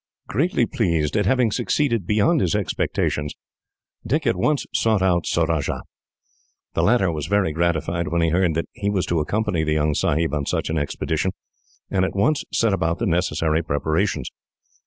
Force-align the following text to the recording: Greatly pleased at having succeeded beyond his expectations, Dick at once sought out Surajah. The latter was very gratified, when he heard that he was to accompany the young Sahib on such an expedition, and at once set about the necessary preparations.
Greatly 0.27 0.65
pleased 0.65 1.15
at 1.15 1.27
having 1.27 1.51
succeeded 1.51 2.07
beyond 2.07 2.41
his 2.41 2.55
expectations, 2.55 3.35
Dick 4.03 4.25
at 4.25 4.35
once 4.35 4.65
sought 4.73 5.03
out 5.03 5.27
Surajah. 5.27 5.83
The 6.73 6.81
latter 6.81 7.11
was 7.11 7.27
very 7.27 7.51
gratified, 7.51 8.07
when 8.07 8.23
he 8.23 8.29
heard 8.29 8.55
that 8.55 8.65
he 8.73 8.89
was 8.89 9.05
to 9.05 9.19
accompany 9.19 9.63
the 9.63 9.73
young 9.73 9.93
Sahib 9.93 10.33
on 10.33 10.47
such 10.47 10.71
an 10.71 10.77
expedition, 10.79 11.33
and 11.91 12.03
at 12.03 12.15
once 12.15 12.43
set 12.51 12.73
about 12.73 12.97
the 12.97 13.05
necessary 13.05 13.61
preparations. 13.61 14.31